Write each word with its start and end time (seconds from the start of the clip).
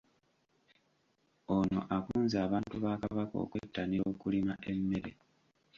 Ono 1.55 1.79
akunze 1.97 2.35
abantu 2.45 2.75
ba 2.83 2.93
Kabaka 3.01 3.35
okwettanira 3.43 4.03
okulima 4.13 4.53
emmere. 4.71 5.11